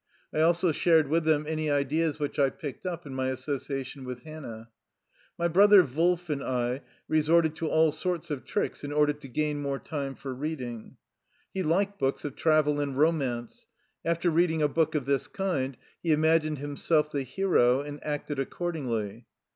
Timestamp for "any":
1.47-1.69